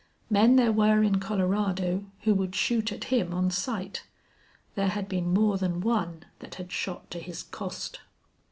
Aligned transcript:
Men 0.31 0.55
there 0.55 0.71
were 0.71 1.03
in 1.03 1.19
Colorado 1.19 2.05
who 2.21 2.33
would 2.33 2.55
shoot 2.55 2.91
at 2.91 3.03
him 3.13 3.35
on 3.35 3.51
sight. 3.51 4.03
There 4.73 4.87
had 4.87 5.07
been 5.07 5.31
more 5.31 5.59
than 5.59 5.79
one 5.79 6.25
that 6.39 6.55
had 6.55 6.71
shot 6.71 7.11
to 7.11 7.19
his 7.19 7.43
cost. 7.43 7.99